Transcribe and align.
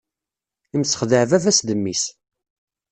Imsexdeɛ 0.75 1.23
baba-s 1.29 1.59
d 1.67 1.69
mmi-s. 1.79 2.03